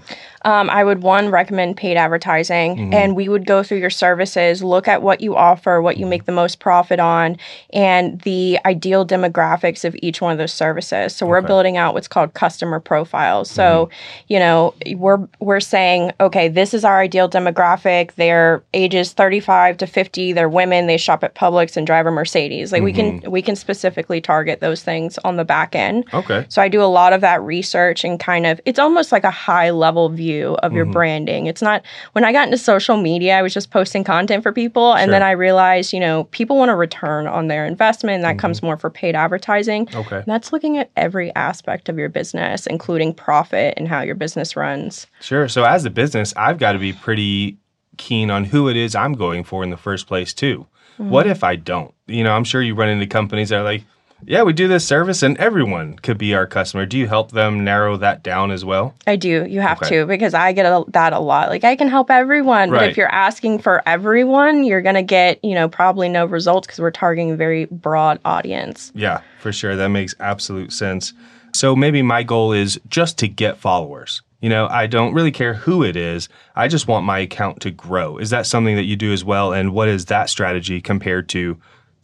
Um, 0.43 0.71
I 0.71 0.85
would 0.85 1.03
one 1.03 1.31
recommend 1.31 1.77
paid 1.77 1.97
advertising, 1.97 2.95
and 2.95 3.17
we 3.17 3.29
would 3.29 3.47
go 3.47 3.63
through 3.63 3.79
your 3.79 3.91
services, 3.91 4.63
look 4.63 4.87
at 4.87 5.03
what 5.03 5.21
you 5.21 5.37
offer, 5.37 5.81
what 5.81 5.97
you 5.97 6.07
make 6.07 6.25
the 6.25 6.33
most 6.33 6.61
profit 6.61 7.01
on, 7.01 7.37
and 7.73 8.21
the 8.23 8.59
ideal 8.65 9.07
demographics 9.07 9.85
of 9.85 9.97
each 10.03 10.21
one 10.21 10.33
of 10.33 10.39
those 10.39 10.53
services. 10.53 11.15
So 11.15 11.27
we're 11.27 11.43
building 11.43 11.77
out 11.77 11.95
what's 11.95 12.09
called 12.09 12.35
customer 12.35 12.81
profiles. 12.81 13.51
So, 13.51 13.91
you 14.29 14.39
know, 14.39 14.75
we're 14.95 15.27
we're 15.41 15.61
saying, 15.61 16.13
okay, 16.21 16.49
this 16.49 16.75
is 16.75 16.85
our 16.85 17.01
ideal 17.01 17.29
demographic. 17.29 18.15
They're 18.15 18.63
ages 18.75 19.13
35 19.13 19.77
to 19.79 19.87
50. 19.87 20.33
They're 20.33 20.49
women. 20.49 20.87
They 20.87 20.97
shop 20.97 21.23
at 21.25 21.35
Publix 21.35 21.77
and 21.77 21.87
drive 21.87 22.07
a 22.07 22.11
Mercedes. 22.11 22.73
Like 22.73 22.83
we 22.83 22.93
can 22.93 23.21
we 23.31 23.43
can 23.43 23.57
specifically 23.57 24.21
target 24.21 24.61
those 24.61 24.83
things 24.83 25.19
on 25.19 25.37
the 25.37 25.45
back 25.45 25.75
end. 25.75 26.05
Okay. 26.15 26.47
So 26.49 26.63
I 26.63 26.69
do 26.69 26.83
a 26.83 26.85
lot 26.85 27.13
of 27.13 27.21
that 27.21 27.28
research 27.37 28.05
and 28.05 28.19
kind 28.19 28.47
of 28.47 28.61
it's 28.65 28.79
almost 28.79 29.13
like 29.13 29.25
a 29.25 29.31
high 29.31 29.71
level 29.71 30.09
view 30.09 30.57
of 30.63 30.73
your 30.73 30.85
mm-hmm. 30.85 30.93
branding. 30.93 31.47
It's 31.47 31.63
not 31.63 31.85
when 32.13 32.25
I 32.25 32.33
got 32.33 32.47
into 32.47 32.59
social 32.59 32.97
media, 32.97 33.39
I 33.39 33.43
was 33.43 33.55
just 33.55 33.71
posting 33.71 34.05
content 34.05 34.43
for 34.43 34.53
people 34.53 34.95
and 34.95 35.13
then 35.13 35.23
I 35.23 35.33
realized, 35.33 35.93
you 35.93 36.01
know, 36.01 36.25
people 36.25 36.57
want 36.57 36.71
a 36.71 36.75
return 36.75 37.27
on 37.27 37.49
their 37.49 37.67
investment 37.67 38.17
and 38.17 38.25
that 38.25 38.39
comes 38.39 38.59
mm-hmm. 38.59 38.67
more 38.67 38.77
for 38.77 38.91
paid 38.91 39.15
advertising. 39.15 39.89
Okay. 39.95 40.17
And 40.17 40.27
that's 40.27 40.53
looking 40.53 40.79
at 40.79 40.91
every 40.97 41.35
aspect 41.35 41.89
of 41.89 41.99
your 41.99 42.09
business, 42.09 42.67
including 42.67 43.15
profit 43.15 43.75
and 43.77 43.89
how 43.89 44.01
your 44.01 44.15
business 44.15 44.57
runs. 44.57 45.07
Sure. 45.21 45.49
So 45.49 45.65
as 45.65 45.85
a 45.85 45.91
business, 45.91 46.33
I've 46.37 46.59
got 46.59 46.73
to 46.73 46.79
be 46.79 46.93
pretty 46.93 47.59
keen 47.97 48.31
on 48.31 48.45
who 48.45 48.69
it 48.69 48.77
is 48.77 48.95
I'm 48.95 49.13
going 49.13 49.45
for 49.45 49.63
in 49.63 49.71
the 49.71 49.77
first 49.77 50.07
place 50.07 50.33
too. 50.33 50.67
What 50.97 51.25
mm-hmm. 51.25 51.33
if 51.33 51.45
I 51.45 51.57
don't? 51.57 51.95
You 52.07 52.25
know, 52.25 52.33
I'm 52.33 52.45
sure 52.45 52.61
you 52.61 52.75
run 52.75 52.89
into 52.89 53.07
companies 53.07 53.51
that 53.51 53.61
are 53.61 53.65
like, 53.65 53.85
yeah, 54.27 54.43
we 54.43 54.53
do 54.53 54.69
this 54.69 54.87
service 54.87 55.23
and 55.23 55.37
everyone 55.39 55.97
could 55.97 56.19
be 56.19 56.35
our 56.35 56.47
customer. 56.47 56.87
Do 56.87 56.99
you 56.99 57.07
help 57.07 57.33
them 57.33 57.65
narrow 57.65 57.97
that 57.99 58.23
down 58.23 58.51
as 58.51 58.65
well? 58.65 58.95
I 59.07 59.17
do. 59.17 59.47
You 59.49 59.61
have 59.61 59.79
Okay. 59.83 59.89
to 60.01 60.07
because 60.07 60.35
I 60.35 60.53
get 60.53 60.67
a, 60.67 60.85
that 60.89 61.13
a 61.13 61.19
lot. 61.21 61.49
Like 61.49 61.65
I 61.65 61.77
can 61.77 61.89
help 61.89 62.11
everyone, 62.11 62.71
but 62.71 62.89
if 62.91 62.97
you're 62.97 63.13
asking 63.13 63.61
for 63.61 63.83
everyone, 63.87 64.65
you're 64.65 64.83
going 64.83 64.97
to 64.97 65.03
get, 65.03 65.43
you 65.45 65.55
know, 65.55 65.69
probably 65.69 66.09
no 66.09 66.27
results 66.27 66.67
because 66.67 66.81
we're 66.81 66.91
targeting 66.91 67.31
a 67.31 67.37
very 67.37 67.67
broad 67.67 68.19
audience. 68.25 68.91
Yeah, 68.95 69.21
for 69.41 69.53
sure. 69.53 69.77
That 69.77 69.89
makes 69.89 70.15
absolute 70.21 70.73
sense. 70.73 71.13
So 71.55 71.75
maybe 71.75 72.03
my 72.03 72.23
goal 72.23 72.53
is 72.53 72.79
just 72.89 73.19
to 73.19 73.29
get 73.29 73.57
followers. 73.59 74.23
You 74.41 74.49
know, 74.49 74.69
I 74.69 74.87
don't 74.87 75.15
really 75.15 75.33
care 75.33 75.55
who 75.55 75.83
it 75.83 75.97
is. 75.97 76.29
I 76.55 76.69
just 76.69 76.87
want 76.87 77.05
my 77.05 77.19
account 77.19 77.61
to 77.63 77.71
grow. 77.73 78.19
Is 78.19 78.31
that 78.31 78.47
something 78.47 78.77
that 78.77 78.85
you 78.85 78.95
do 78.95 79.13
as 79.13 79.25
well? 79.25 79.53
And 79.53 79.73
what 79.73 79.89
is 79.89 80.05
that 80.07 80.31
strategy 80.31 80.81
compared 80.81 81.29
to 81.31 81.57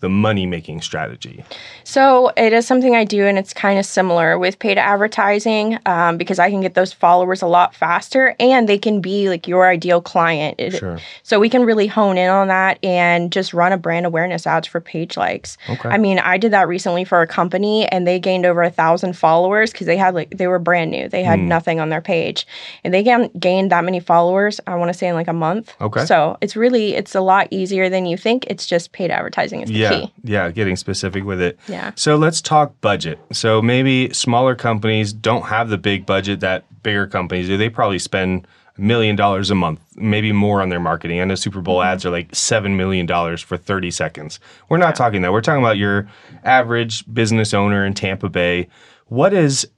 the 0.05 0.11
money 0.11 0.45
making 0.45 0.83
strategy? 0.83 1.43
So 1.83 2.31
it 2.37 2.53
is 2.53 2.67
something 2.67 2.95
I 2.95 3.05
do, 3.05 3.25
and 3.25 3.39
it's 3.39 3.55
kind 3.55 3.79
of 3.79 3.87
similar 3.87 4.39
with 4.39 4.59
paid 4.59 4.77
advertising 4.77 5.79
um, 5.87 6.19
because 6.19 6.39
I 6.39 6.51
can 6.51 6.61
get 6.61 6.75
those 6.75 6.93
followers 6.93 7.41
a 7.41 7.47
lot 7.47 7.75
faster, 7.75 8.37
and 8.39 8.69
they 8.69 8.77
can 8.77 9.01
be 9.01 9.31
like 9.31 9.49
your 9.49 9.67
ideal 9.67 10.03
client. 10.03 10.61
Sure. 10.75 10.99
So 11.23 11.41
we 11.41 11.49
can 11.49 11.65
really 11.65 11.87
hone 11.87 12.19
in 12.19 12.29
on 12.29 12.49
that 12.49 12.79
and 12.85 13.33
just 13.33 13.55
run 13.55 13.73
a 13.73 13.79
brand 13.79 14.05
awareness 14.05 14.47
ads 14.47 14.69
for 14.69 14.79
page 14.79 15.17
likes. 15.17 15.57
Okay. 15.71 15.89
I 15.89 15.97
mean, 15.97 16.19
I 16.19 16.37
did 16.37 16.53
that 16.53 16.69
recently 16.69 17.05
for 17.05 17.23
a 17.23 17.27
company, 17.27 17.87
and 17.89 18.07
they 18.07 18.19
gained 18.19 18.45
over 18.45 18.63
a 18.63 18.71
thousand 18.71 19.17
followers 19.17 19.73
because 19.73 19.87
they 19.87 19.97
had 19.97 20.15
like 20.15 20.37
they 20.37 20.49
were 20.49 20.59
brand 20.59 20.91
new. 20.91 21.09
They 21.09 21.25
had 21.25 21.39
nothing 21.39 21.81
on 21.81 21.89
their 21.89 22.03
page, 22.03 22.47
and 22.85 22.93
they 22.93 23.03
gain, 23.03 23.31
gained 23.39 23.73
that 23.73 23.85
many 23.85 24.01
followers. 24.01 24.61
I 24.67 24.75
want 24.75 24.93
to 24.93 24.99
say 24.99 25.09
in 25.09 25.15
like 25.15 25.29
a 25.29 25.33
month. 25.33 25.73
Okay. 25.81 26.05
So 26.05 26.37
it's 26.43 26.57
really 26.57 26.95
it's 26.95 27.15
a 27.15 27.23
lot 27.23 27.49
easier 27.51 27.89
than 27.89 28.05
you 28.05 28.19
think. 28.19 28.45
It's 28.49 28.67
just 28.67 28.93
paid 28.93 29.11
advertising 29.11 29.63
is 29.63 29.71
the 29.71 29.75
Yeah, 29.75 29.91
key. 29.91 29.94
Yeah, 30.23 30.51
getting 30.51 30.77
specific 30.77 31.25
with 31.25 31.41
it. 31.41 31.59
Yeah. 31.69 31.93
So 31.97 32.17
let's 32.17 32.41
talk 32.41 32.81
budget. 32.81 33.19
So 33.33 33.61
maybe 33.63 34.13
smaller 34.13 34.55
companies 34.55 35.13
don't 35.13 35.47
have 35.47 35.69
the 35.69 35.79
big 35.79 36.07
budget 36.07 36.41
that 36.41 36.65
bigger 36.83 37.07
companies 37.07 37.49
do, 37.49 37.57
they 37.57 37.69
probably 37.69 37.99
spend 37.99 38.47
a 38.77 38.81
million 38.81 39.17
dollars 39.17 39.51
a 39.51 39.55
month, 39.55 39.81
maybe 39.97 40.33
more 40.33 40.61
on 40.61 40.69
their 40.69 40.81
marketing. 40.81 41.21
I 41.21 41.25
know 41.25 41.35
Super 41.35 41.61
Bowl 41.61 41.79
mm-hmm. 41.79 41.89
ads 41.89 42.05
are 42.05 42.11
like 42.11 42.31
$7 42.33 42.77
million 42.77 43.07
for 43.39 43.57
30 43.57 43.91
seconds. 43.91 44.41
We're 44.69 44.79
not 44.79 44.97
talking 44.97 45.23
that. 45.23 45.33
We're 45.33 45.41
talking 45.41 45.63
about 45.63 45.79
your 45.79 46.09
average 46.45 47.05
business 47.13 47.55
owner 47.55 47.85
in 47.85 47.95
Tampa 47.95 48.29
Bay. 48.29 48.69
What 49.07 49.33
is 49.33 49.69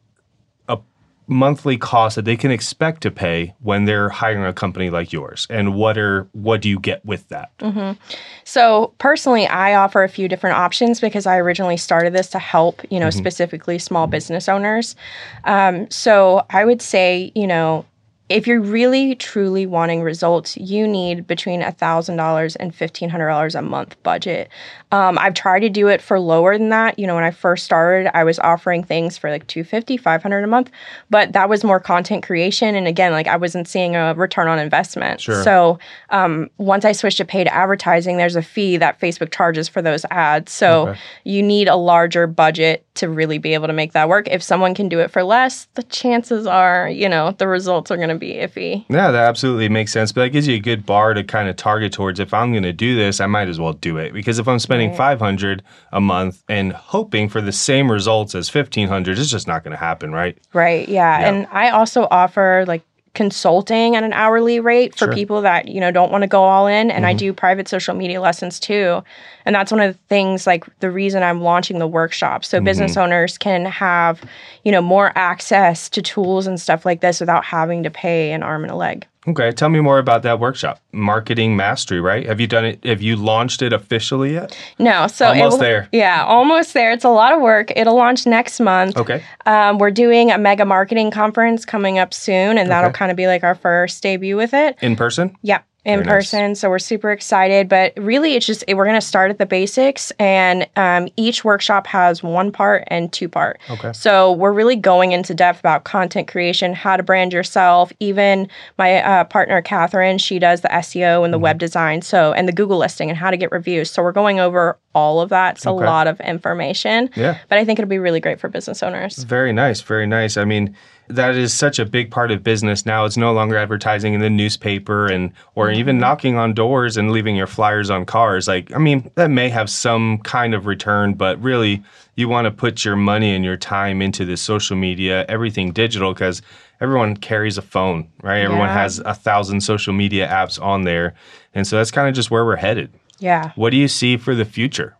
monthly 1.26 1.76
cost 1.76 2.16
that 2.16 2.24
they 2.24 2.36
can 2.36 2.50
expect 2.50 3.02
to 3.02 3.10
pay 3.10 3.54
when 3.60 3.84
they're 3.84 4.08
hiring 4.08 4.44
a 4.44 4.52
company 4.52 4.90
like 4.90 5.12
yours? 5.12 5.46
And 5.50 5.74
what 5.74 5.98
are 5.98 6.28
what 6.32 6.62
do 6.62 6.68
you 6.68 6.78
get 6.78 7.04
with 7.04 7.28
that? 7.28 7.56
Mm-hmm. 7.58 8.00
So 8.44 8.94
personally, 8.98 9.46
I 9.46 9.74
offer 9.74 10.02
a 10.04 10.08
few 10.08 10.28
different 10.28 10.56
options 10.56 11.00
because 11.00 11.26
I 11.26 11.36
originally 11.38 11.76
started 11.76 12.12
this 12.12 12.28
to 12.30 12.38
help, 12.38 12.82
you 12.90 13.00
know, 13.00 13.08
mm-hmm. 13.08 13.18
specifically 13.18 13.78
small 13.78 14.04
mm-hmm. 14.06 14.12
business 14.12 14.48
owners. 14.48 14.96
Um, 15.44 15.90
so 15.90 16.44
I 16.50 16.64
would 16.64 16.82
say, 16.82 17.32
you 17.34 17.46
know, 17.46 17.84
if 18.28 18.46
you're 18.46 18.60
really 18.60 19.14
truly 19.14 19.66
wanting 19.66 20.02
results, 20.02 20.56
you 20.56 20.88
need 20.88 21.26
between 21.28 21.60
$1,000 21.62 22.56
and 22.58 22.72
$1,500 22.74 23.54
a 23.54 23.62
month 23.62 24.02
budget. 24.02 24.48
Um, 24.90 25.16
I've 25.18 25.34
tried 25.34 25.60
to 25.60 25.68
do 25.68 25.86
it 25.88 26.00
for 26.00 26.18
lower 26.18 26.58
than 26.58 26.70
that. 26.70 26.98
You 26.98 27.06
know, 27.06 27.14
when 27.14 27.22
I 27.24 27.30
first 27.30 27.64
started, 27.64 28.10
I 28.16 28.24
was 28.24 28.38
offering 28.40 28.82
things 28.82 29.16
for 29.16 29.30
like 29.30 29.46
250 29.46 29.96
500 29.96 30.42
a 30.42 30.46
month, 30.46 30.70
but 31.10 31.32
that 31.34 31.48
was 31.48 31.62
more 31.62 31.78
content 31.78 32.24
creation. 32.24 32.74
And 32.74 32.88
again, 32.88 33.12
like 33.12 33.28
I 33.28 33.36
wasn't 33.36 33.68
seeing 33.68 33.94
a 33.94 34.14
return 34.14 34.48
on 34.48 34.58
investment. 34.58 35.20
Sure. 35.20 35.42
So 35.44 35.78
um, 36.10 36.50
once 36.58 36.84
I 36.84 36.92
switched 36.92 37.18
to 37.18 37.24
paid 37.24 37.48
advertising, 37.48 38.16
there's 38.16 38.36
a 38.36 38.42
fee 38.42 38.76
that 38.78 38.98
Facebook 39.00 39.30
charges 39.32 39.68
for 39.68 39.82
those 39.82 40.04
ads. 40.10 40.52
So 40.52 40.88
Okay. 40.88 40.98
you 41.24 41.42
need 41.42 41.68
a 41.68 41.76
larger 41.76 42.26
budget 42.26 42.85
to 42.96 43.08
really 43.08 43.38
be 43.38 43.54
able 43.54 43.66
to 43.66 43.72
make 43.72 43.92
that 43.92 44.08
work. 44.08 44.28
If 44.28 44.42
someone 44.42 44.74
can 44.74 44.88
do 44.88 45.00
it 45.00 45.10
for 45.10 45.22
less, 45.22 45.66
the 45.74 45.82
chances 45.84 46.46
are, 46.46 46.88
you 46.88 47.08
know, 47.08 47.32
the 47.32 47.48
results 47.48 47.90
are 47.90 47.96
going 47.96 48.08
to 48.08 48.14
be 48.16 48.34
iffy. 48.34 48.84
Yeah, 48.88 49.10
that 49.10 49.24
absolutely 49.28 49.68
makes 49.68 49.92
sense. 49.92 50.12
But 50.12 50.22
that 50.22 50.28
gives 50.30 50.46
you 50.46 50.56
a 50.56 50.60
good 50.60 50.84
bar 50.86 51.14
to 51.14 51.24
kind 51.24 51.48
of 51.48 51.56
target 51.56 51.92
towards. 51.92 52.20
If 52.20 52.34
I'm 52.34 52.52
going 52.52 52.62
to 52.64 52.72
do 52.72 52.96
this, 52.96 53.20
I 53.20 53.26
might 53.26 53.48
as 53.48 53.60
well 53.60 53.72
do 53.72 53.98
it 53.98 54.12
because 54.12 54.38
if 54.38 54.48
I'm 54.48 54.58
spending 54.58 54.90
Right. 54.90 54.96
500 54.96 55.62
a 55.92 56.00
month 56.00 56.42
and 56.48 56.72
hoping 56.72 57.28
for 57.28 57.40
the 57.40 57.52
same 57.52 57.90
results 57.90 58.34
as 58.34 58.52
1500, 58.54 59.18
it's 59.18 59.30
just 59.30 59.46
not 59.46 59.64
going 59.64 59.72
to 59.72 59.78
happen, 59.78 60.12
right? 60.12 60.38
Right. 60.52 60.88
Yeah. 60.88 61.18
Yeah. 61.18 61.28
And 61.28 61.46
I 61.50 61.70
also 61.70 62.06
offer 62.10 62.64
like 62.66 62.82
consulting 63.16 63.96
at 63.96 64.04
an 64.04 64.12
hourly 64.12 64.60
rate 64.60 64.94
for 64.94 65.06
Sure. 65.06 65.14
people 65.14 65.42
that, 65.42 65.66
you 65.66 65.80
know, 65.80 65.90
don't 65.90 66.12
want 66.12 66.22
to 66.22 66.28
go 66.28 66.44
all 66.44 66.68
in. 66.68 66.90
And 66.92 67.04
I 67.04 67.10
Mm-hmm. 67.12 67.18
do 67.18 67.32
private 67.32 67.66
social 67.66 67.94
media 67.96 68.20
lessons 68.20 68.60
too. 68.60 69.02
And 69.44 69.54
that's 69.56 69.72
one 69.72 69.80
of 69.80 69.92
the 69.92 69.98
things 70.08 70.46
like 70.46 70.64
the 70.78 70.90
reason 70.90 71.24
I'm 71.24 71.40
launching 71.40 71.80
the 71.80 71.88
workshop. 71.88 72.44
So 72.44 72.58
Mm-hmm. 72.58 72.64
business 72.64 72.96
owners 72.96 73.36
can 73.38 73.64
have, 73.64 74.22
you 74.64 74.70
know, 74.70 74.82
more 74.82 75.10
access 75.16 75.88
to 75.88 76.02
tools 76.02 76.46
and 76.46 76.60
stuff 76.60 76.86
like 76.86 77.00
this 77.00 77.18
without 77.18 77.44
having 77.44 77.82
to 77.82 77.90
pay 77.90 78.30
an 78.32 78.44
arm 78.44 78.62
and 78.62 78.70
a 78.70 78.76
leg. 78.76 79.06
Okay, 79.28 79.50
tell 79.50 79.68
me 79.68 79.80
more 79.80 79.98
about 79.98 80.22
that 80.22 80.38
workshop, 80.38 80.80
Marketing 80.92 81.56
Mastery. 81.56 82.00
Right? 82.00 82.26
Have 82.26 82.40
you 82.40 82.46
done 82.46 82.64
it? 82.64 82.84
Have 82.84 83.02
you 83.02 83.16
launched 83.16 83.60
it 83.62 83.72
officially 83.72 84.34
yet? 84.34 84.56
No, 84.78 85.06
so 85.08 85.26
Almost 85.28 85.54
will- 85.54 85.58
there. 85.58 85.88
Yeah, 85.92 86.24
almost 86.24 86.74
there. 86.74 86.92
It's 86.92 87.04
a 87.04 87.08
lot 87.08 87.32
of 87.32 87.40
work. 87.40 87.72
It'll 87.74 87.96
launch 87.96 88.26
next 88.26 88.60
month. 88.60 88.96
Okay, 88.96 89.22
Um, 89.44 89.78
we're 89.78 89.90
doing 89.90 90.30
a 90.30 90.38
mega 90.38 90.64
marketing 90.64 91.10
conference 91.10 91.64
coming 91.64 91.98
up 91.98 92.14
soon, 92.14 92.56
and 92.58 92.70
that'll 92.70 92.90
Okay. 92.90 92.98
kind 92.98 93.10
of 93.10 93.16
be 93.16 93.26
like 93.26 93.42
our 93.42 93.54
first 93.56 94.02
debut 94.02 94.36
with 94.36 94.54
it. 94.54 94.76
in 94.80 94.94
person. 94.96 95.34
Yeah, 95.42 95.58
in 95.86 96.00
Very 96.00 96.04
nice. 96.06 96.14
person. 96.30 96.54
So 96.56 96.68
we're 96.68 96.78
super 96.80 97.12
excited. 97.12 97.68
But 97.68 97.92
really, 97.96 98.34
it's 98.34 98.44
just 98.44 98.64
we're 98.68 98.84
going 98.84 99.00
to 99.00 99.06
start 99.06 99.30
at 99.30 99.38
the 99.38 99.46
basics, 99.46 100.10
and 100.18 100.66
um, 100.76 101.08
each 101.16 101.44
workshop 101.44 101.86
has 101.86 102.22
one 102.22 102.50
part 102.52 102.84
and 102.88 103.10
two 103.12 103.28
part. 103.28 103.58
Okay. 103.70 103.92
So 103.94 104.32
we're 104.32 104.52
really 104.52 104.76
going 104.76 105.12
into 105.12 105.32
depth 105.32 105.60
about 105.60 105.84
content 105.84 106.26
creation, 106.28 106.74
how 106.74 106.96
to 106.96 107.02
brand 107.04 107.32
yourself. 107.32 107.92
Even 108.00 108.48
my 108.78 108.96
uh, 109.02 109.24
partner 109.24 109.62
Catherine, 109.62 110.18
she 110.18 110.38
does 110.40 110.60
the 110.60 110.68
SEO 110.68 111.24
and 111.24 111.32
the 111.32 111.36
Mm-hmm. 111.38 111.42
web 111.44 111.58
design, 111.58 112.02
so 112.02 112.32
and 112.32 112.48
the 112.48 112.52
Google 112.52 112.78
listing 112.78 113.08
and 113.08 113.16
how 113.16 113.30
to 113.30 113.36
get 113.36 113.52
reviews. 113.52 113.88
So 113.90 114.02
we're 114.02 114.10
going 114.12 114.40
over 114.40 114.76
all 114.94 115.20
of 115.20 115.28
that. 115.28 115.56
It's 115.56 115.66
Okay. 115.66 115.84
a 115.84 115.86
lot 115.88 116.08
of 116.08 116.18
information. 116.20 117.10
Yeah. 117.14 117.38
But 117.48 117.58
I 117.58 117.64
think 117.64 117.78
it'll 117.78 117.88
be 117.88 117.98
really 117.98 118.18
great 118.20 118.40
for 118.40 118.48
business 118.48 118.82
owners. 118.82 119.22
Very 119.22 119.52
nice, 119.52 119.82
very 119.82 120.06
nice. 120.06 120.36
I 120.36 120.44
mean, 120.44 120.74
that 121.08 121.36
is 121.36 121.52
such 121.52 121.78
a 121.78 121.84
big 121.84 122.10
part 122.10 122.30
of 122.30 122.42
business 122.42 122.84
now. 122.84 123.04
It's 123.04 123.16
no 123.16 123.32
longer 123.32 123.56
advertising 123.56 124.14
in 124.14 124.20
the 124.20 124.30
newspaper 124.30 125.06
and 125.06 125.32
or 125.54 125.70
even 125.70 125.96
mm-hmm. 125.96 126.00
knocking 126.00 126.36
on 126.36 126.54
doors 126.54 126.96
and 126.96 127.10
leaving 127.10 127.36
your 127.36 127.46
flyers 127.46 127.90
on 127.90 128.06
cars. 128.06 128.48
Like, 128.48 128.74
I 128.74 128.78
mean, 128.78 129.10
that 129.14 129.30
may 129.30 129.48
have 129.48 129.70
some 129.70 130.18
kind 130.18 130.54
of 130.54 130.66
return, 130.66 131.14
but 131.14 131.40
really 131.40 131.82
you 132.16 132.28
want 132.28 132.46
to 132.46 132.50
put 132.50 132.84
your 132.84 132.96
money 132.96 133.34
and 133.34 133.44
your 133.44 133.56
time 133.56 134.02
into 134.02 134.24
this 134.24 134.40
social 134.40 134.76
media, 134.76 135.24
everything 135.28 135.72
digital 135.72 136.12
because 136.12 136.42
everyone 136.80 137.16
carries 137.16 137.58
a 137.58 137.62
phone, 137.62 138.08
right? 138.22 138.40
Everyone 138.40 138.68
has 138.68 138.98
a 139.00 139.14
thousand 139.14 139.60
social 139.60 139.92
media 139.92 140.26
apps 140.28 140.60
on 140.60 140.82
there. 140.82 141.14
And 141.54 141.66
so 141.66 141.76
that's 141.76 141.90
kind 141.90 142.08
of 142.08 142.14
just 142.14 142.30
where 142.30 142.44
we're 142.44 142.56
headed. 142.56 142.92
Yeah. 143.18 143.52
What 143.54 143.70
do 143.70 143.76
you 143.76 143.88
see 143.88 144.16
for 144.16 144.34
the 144.34 144.44
future? 144.44 144.96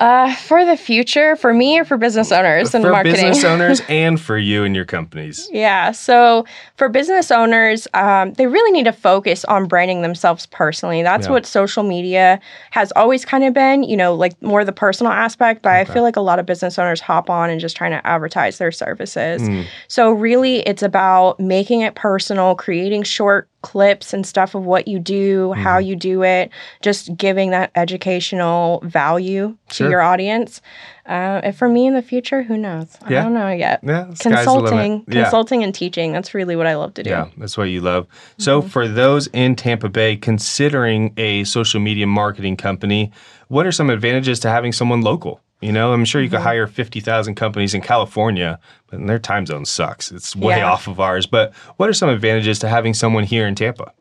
Uh, 0.00 0.34
for 0.36 0.64
the 0.64 0.78
future, 0.78 1.36
for 1.36 1.52
me 1.52 1.78
or 1.78 1.84
for 1.84 1.98
business 1.98 2.32
owners 2.32 2.74
and 2.74 2.82
for 2.82 2.90
marketing? 2.90 3.16
business 3.28 3.44
owners 3.52 3.82
and 3.90 4.18
for 4.18 4.38
you 4.38 4.64
and 4.64 4.74
your 4.74 4.86
companies. 4.86 5.46
Yeah. 5.52 5.92
So 5.92 6.46
for 6.76 6.88
business 6.88 7.30
owners, 7.30 7.86
um, 7.92 8.32
they 8.32 8.46
really 8.46 8.72
need 8.72 8.84
to 8.84 8.92
focus 8.92 9.44
on 9.44 9.66
branding 9.68 10.00
themselves 10.00 10.46
personally. 10.46 11.02
That's 11.02 11.26
Yeah. 11.26 11.32
what 11.32 11.44
social 11.44 11.82
media 11.82 12.40
has 12.70 12.90
always 12.96 13.26
kind 13.26 13.44
of 13.44 13.52
been, 13.52 13.82
you 13.82 13.94
know, 13.96 14.14
like 14.14 14.40
more 14.40 14.64
the 14.64 14.72
personal 14.72 15.12
aspect. 15.12 15.60
But 15.60 15.72
I 15.72 15.84
feel 15.84 16.02
like 16.02 16.16
a 16.16 16.22
lot 16.22 16.38
of 16.38 16.46
business 16.46 16.78
owners 16.78 17.02
hop 17.02 17.28
on 17.28 17.50
and 17.50 17.60
just 17.60 17.76
trying 17.76 17.90
to 17.90 18.06
advertise 18.06 18.56
their 18.56 18.72
services. 18.72 19.42
Mm. 19.42 19.66
So 19.88 20.12
really, 20.12 20.60
it's 20.60 20.82
about 20.82 21.38
making 21.38 21.82
it 21.82 21.94
personal, 21.94 22.54
creating 22.54 23.02
short 23.02 23.49
clips 23.62 24.12
and 24.14 24.26
stuff 24.26 24.54
of 24.54 24.64
what 24.64 24.88
you 24.88 24.98
do, 24.98 25.52
how 25.52 25.78
Mm-hmm. 25.78 25.88
you 25.88 25.96
do 25.96 26.22
it, 26.22 26.50
just 26.82 27.14
giving 27.16 27.50
that 27.50 27.70
educational 27.74 28.80
value 28.84 29.56
to 29.68 29.74
Sure. 29.74 29.90
your 29.90 30.00
audience. 30.00 30.60
Uh, 31.06 31.40
and 31.42 31.56
for 31.56 31.68
me 31.68 31.86
in 31.86 31.94
the 31.94 32.02
future, 32.02 32.42
who 32.42 32.56
knows? 32.56 32.96
Yeah. 33.08 33.20
I 33.20 33.22
don't 33.24 33.34
know 33.34 33.48
yet 33.50 33.80
Yeah, 33.82 34.04
the 34.10 34.16
sky's 34.16 34.44
the 34.44 34.52
limit. 34.52 34.70
consulting 34.70 35.04
Yeah. 35.08 35.22
consulting 35.24 35.64
and 35.64 35.74
teaching 35.74 36.12
that's 36.12 36.34
really 36.34 36.54
what 36.56 36.66
i 36.66 36.76
love 36.76 36.94
to 36.94 37.02
do 37.02 37.10
Yeah, 37.10 37.26
that's 37.36 37.58
what 37.58 37.64
you 37.64 37.80
love. 37.80 38.06
So, 38.38 38.62
for 38.62 38.86
those 38.86 39.26
in 39.28 39.56
Tampa 39.56 39.88
Bay 39.88 40.16
considering 40.16 41.12
a 41.16 41.44
social 41.44 41.80
media 41.80 42.06
marketing 42.06 42.56
company, 42.56 43.10
what 43.48 43.66
are 43.66 43.72
some 43.72 43.90
advantages 43.90 44.38
to 44.40 44.48
having 44.48 44.72
someone 44.72 45.00
local? 45.02 45.40
You 45.60 45.72
know, 45.72 45.92
I'm 45.92 46.04
sure 46.06 46.22
you 46.22 46.30
could 46.30 46.40
hire 46.40 46.66
50,000 46.66 47.34
companies 47.34 47.74
in 47.74 47.82
California, 47.82 48.58
but 48.90 49.06
their 49.06 49.18
time 49.18 49.44
zone 49.44 49.66
sucks. 49.66 50.10
It's 50.10 50.34
way 50.34 50.58
Yeah. 50.58 50.70
off 50.70 50.86
of 50.88 50.98
ours. 51.00 51.26
But 51.26 51.52
what 51.76 51.88
are 51.88 51.92
some 51.92 52.08
advantages 52.08 52.58
to 52.60 52.68
having 52.68 52.94
someone 52.94 53.24
here 53.24 53.46
in 53.46 53.54
Tampa? 53.54 53.92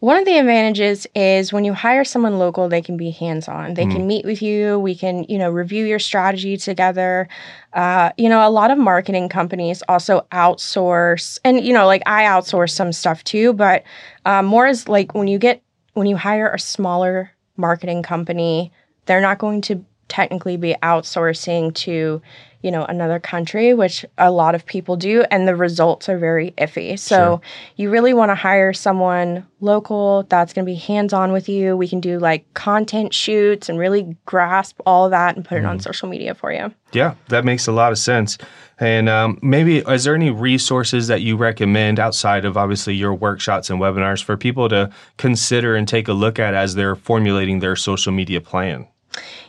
one 0.00 0.16
of 0.16 0.24
the 0.26 0.38
advantages 0.38 1.08
is 1.16 1.52
when 1.52 1.64
you 1.64 1.72
hire 1.74 2.04
someone 2.04 2.38
local 2.38 2.68
they 2.68 2.80
can 2.80 2.96
be 2.96 3.10
hands-on 3.10 3.74
they 3.74 3.84
can 3.84 4.06
meet 4.06 4.24
with 4.24 4.40
you 4.40 4.78
we 4.78 4.94
can 4.94 5.24
you 5.24 5.36
know 5.36 5.50
review 5.50 5.84
your 5.84 5.98
strategy 5.98 6.56
together 6.56 7.26
uh, 7.72 8.08
you 8.16 8.28
know 8.28 8.46
a 8.46 8.50
lot 8.50 8.70
of 8.70 8.78
marketing 8.78 9.28
companies 9.28 9.82
also 9.88 10.24
outsource 10.30 11.40
and 11.44 11.64
you 11.64 11.72
know 11.72 11.84
like 11.84 12.02
i 12.06 12.22
outsource 12.22 12.70
some 12.70 12.92
stuff 12.92 13.24
too 13.24 13.52
but 13.52 13.82
um, 14.24 14.46
more 14.46 14.68
is 14.68 14.88
like 14.88 15.14
when 15.16 15.26
you 15.26 15.36
get 15.36 15.60
when 15.94 16.06
you 16.06 16.16
hire 16.16 16.48
a 16.52 16.60
smaller 16.60 17.32
marketing 17.56 18.00
company 18.00 18.70
they're 19.06 19.20
not 19.20 19.38
going 19.38 19.60
to 19.60 19.84
technically 20.08 20.56
be 20.56 20.74
outsourcing 20.82 21.74
to 21.74 22.20
you 22.60 22.72
know 22.72 22.84
another 22.86 23.20
country 23.20 23.72
which 23.72 24.04
a 24.18 24.32
lot 24.32 24.52
of 24.54 24.66
people 24.66 24.96
do 24.96 25.24
and 25.30 25.46
the 25.46 25.54
results 25.54 26.08
are 26.08 26.18
very 26.18 26.50
iffy 26.58 26.98
so 26.98 27.16
Sure. 27.16 27.40
you 27.76 27.88
really 27.88 28.12
want 28.12 28.30
to 28.30 28.34
hire 28.34 28.72
someone 28.72 29.46
local 29.60 30.24
that's 30.28 30.52
going 30.52 30.64
to 30.64 30.70
be 30.70 30.74
hands 30.74 31.12
on 31.12 31.30
with 31.30 31.48
you 31.48 31.76
we 31.76 31.86
can 31.86 32.00
do 32.00 32.18
like 32.18 32.52
content 32.54 33.14
shoots 33.14 33.68
and 33.68 33.78
really 33.78 34.16
grasp 34.26 34.80
all 34.86 35.08
that 35.10 35.36
and 35.36 35.44
put 35.44 35.58
it 35.58 35.64
on 35.64 35.78
social 35.78 36.08
media 36.08 36.34
for 36.34 36.52
you 36.52 36.72
Yeah, 36.92 37.14
that 37.28 37.44
makes 37.44 37.68
a 37.68 37.72
lot 37.72 37.92
of 37.92 37.98
sense. 37.98 38.38
And 38.80 39.08
um, 39.08 39.38
maybe, 39.42 39.78
is 39.78 40.04
there 40.04 40.14
any 40.14 40.30
resources 40.30 41.08
that 41.08 41.20
you 41.20 41.36
recommend 41.36 41.98
outside 42.00 42.44
of 42.44 42.56
obviously 42.56 42.94
your 42.94 43.12
workshops 43.12 43.70
and 43.70 43.80
webinars 43.80 44.22
for 44.22 44.36
people 44.36 44.68
to 44.70 44.88
consider 45.16 45.74
and 45.76 45.86
take 45.86 46.08
a 46.08 46.12
look 46.12 46.38
at 46.38 46.54
as 46.54 46.76
they're 46.76 46.94
formulating 46.96 47.58
their 47.58 47.76
social 47.76 48.12
media 48.12 48.40
plan? 48.40 48.86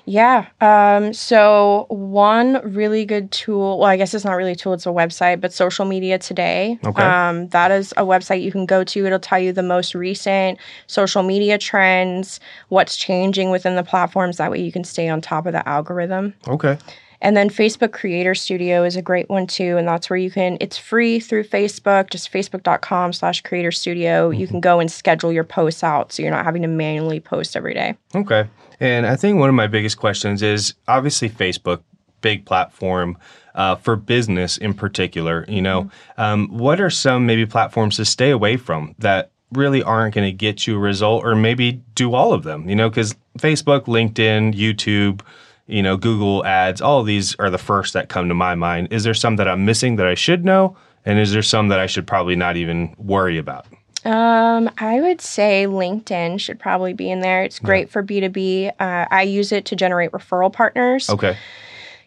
Yeah. 0.06 0.48
Um, 0.60 1.14
so 1.14 1.86
one 1.90 2.62
really 2.64 3.06
good 3.06 3.32
tool, 3.32 3.80
well, 3.80 3.90
I 3.90 3.98
guess 3.98 4.14
it's 4.14 4.26
not 4.26 4.34
really 4.34 4.54
a 4.54 4.56
tool, 4.56 4.74
it's 4.74 4.86
a 4.86 4.90
website, 4.90 5.40
but 5.40 5.54
Social 5.54 5.86
Media 5.86 6.18
Today. 6.18 6.80
Okay. 6.84 7.04
Um, 7.04 7.48
that 7.50 7.72
is 7.72 7.92
a 7.94 8.04
website 8.04 8.42
you 8.42 8.52
can 8.52 8.66
go 8.66 8.84
to. 8.84 9.06
It'll 9.06 9.20
tell 9.20 9.40
you 9.40 9.54
the 9.54 9.64
most 9.64 9.94
recent 9.94 10.58
social 10.88 11.24
media 11.24 11.58
trends, 11.58 12.40
what's 12.70 12.98
changing 12.98 13.52
within 13.52 13.76
the 13.76 13.84
platforms. 13.84 14.38
That 14.38 14.52
way 14.52 14.62
you 14.62 14.72
can 14.72 14.84
stay 14.84 15.10
on 15.10 15.22
top 15.22 15.46
of 15.46 15.54
the 15.54 15.68
algorithm. 15.68 16.34
Okay. 16.48 16.78
And 17.22 17.36
then 17.36 17.50
Facebook 17.50 17.92
Creator 17.92 18.34
Studio 18.36 18.84
is 18.84 18.96
a 18.96 19.02
great 19.02 19.30
one 19.30 19.46
too. 19.46 19.78
And 19.78 19.88
that's 19.88 20.10
where 20.10 20.18
you 20.18 20.32
can, 20.32 20.58
it's 20.62 20.78
free 20.78 21.20
through 21.20 21.44
Facebook, 21.44 22.10
just 22.10 22.32
facebook.com 22.32 23.14
slash 23.14 23.42
creator 23.42 23.72
studio. 23.72 24.30
You 24.30 24.48
can 24.48 24.62
go 24.62 24.80
and 24.80 24.90
schedule 24.90 25.32
your 25.32 25.44
posts 25.44 25.84
out 25.84 26.14
so 26.14 26.24
you're 26.24 26.32
not 26.32 26.46
having 26.46 26.62
to 26.62 26.68
manually 26.68 27.20
post 27.20 27.58
every 27.58 27.74
day. 27.74 27.96
Okay. 28.16 28.48
And 28.80 29.06
I 29.06 29.16
think 29.16 29.40
one 29.40 29.50
of 29.50 29.56
my 29.56 29.68
biggest 29.68 29.98
questions 29.98 30.42
is 30.42 30.74
obviously 30.88 31.30
Facebook, 31.30 31.82
big 32.22 32.46
platform. 32.46 33.18
uh, 33.56 33.76
for 33.76 33.96
business 33.96 34.58
in 34.58 34.74
particular. 34.74 35.46
You 35.48 35.62
know, 35.62 35.92
um, 36.18 36.48
what 36.48 36.80
are 36.80 36.90
some 36.90 37.26
maybe 37.26 37.46
platforms 37.46 37.98
to 37.98 38.06
stay 38.06 38.32
away 38.32 38.58
from 38.58 38.96
that 39.00 39.32
really 39.52 39.84
aren't 39.84 40.16
going 40.16 40.32
to 40.32 40.36
get 40.36 40.66
you 40.66 40.76
a 40.76 40.80
result, 40.80 41.26
or 41.26 41.36
maybe 41.36 41.84
do 41.94 42.14
all 42.14 42.34
of 42.34 42.44
them? 42.44 42.70
You 42.70 42.76
know, 42.76 42.90
because 42.90 43.16
Facebook, 43.38 43.86
LinkedIn, 43.86 44.54
YouTube. 44.56 45.22
You 45.68 45.84
know, 45.84 45.98
Google 45.98 46.44
ads, 46.48 46.82
all 46.82 47.02
of 47.02 47.06
these 47.06 47.36
are 47.36 47.52
the 47.52 47.60
first 47.60 47.94
that 47.94 48.10
come 48.10 48.28
to 48.28 48.34
my 48.34 48.56
mind. 48.56 48.88
Is 48.90 49.04
there 49.04 49.14
some 49.14 49.36
that 49.36 49.48
I'm 49.48 49.66
missing 49.66 49.98
that 49.98 50.08
I 50.08 50.16
should 50.16 50.44
know? 50.44 50.76
And 51.06 51.20
is 51.20 51.32
there 51.32 51.44
some 51.44 51.68
that 51.68 51.80
I 51.80 51.86
should 51.86 52.08
probably 52.08 52.36
not 52.36 52.58
even 52.58 52.96
worry 52.98 53.38
about? 53.38 53.68
Um, 54.06 54.70
I 54.78 55.02
would 55.02 55.22
say 55.22 55.66
LinkedIn 55.68 56.40
should 56.40 56.60
probably 56.60 56.94
be 56.94 57.12
in 57.12 57.20
there. 57.20 57.44
It's 57.44 57.60
great 57.60 57.90
for 57.90 58.04
B2B. 58.04 58.70
Uh, 58.80 59.06
I 59.12 59.24
use 59.24 59.52
it 59.52 59.66
to 59.66 59.76
generate 59.76 60.12
referral 60.12 60.52
partners. 60.52 61.10
Okay. 61.10 61.38